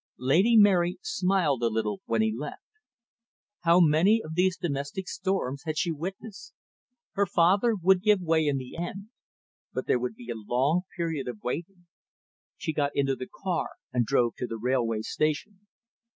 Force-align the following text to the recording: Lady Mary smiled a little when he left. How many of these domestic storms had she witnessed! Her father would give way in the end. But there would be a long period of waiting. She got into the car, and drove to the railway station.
Lady 0.17 0.57
Mary 0.57 0.97
smiled 1.03 1.61
a 1.61 1.67
little 1.67 2.01
when 2.07 2.23
he 2.23 2.33
left. 2.35 2.63
How 3.59 3.79
many 3.79 4.19
of 4.25 4.33
these 4.33 4.57
domestic 4.57 5.07
storms 5.07 5.61
had 5.67 5.77
she 5.77 5.91
witnessed! 5.91 6.55
Her 7.11 7.27
father 7.27 7.75
would 7.79 8.01
give 8.01 8.19
way 8.19 8.47
in 8.47 8.57
the 8.57 8.77
end. 8.77 9.09
But 9.73 9.85
there 9.85 9.99
would 9.99 10.15
be 10.15 10.31
a 10.31 10.45
long 10.47 10.85
period 10.97 11.27
of 11.27 11.43
waiting. 11.43 11.85
She 12.57 12.73
got 12.73 12.93
into 12.95 13.15
the 13.15 13.27
car, 13.43 13.73
and 13.93 14.03
drove 14.03 14.33
to 14.37 14.47
the 14.47 14.57
railway 14.57 15.01
station. 15.03 15.67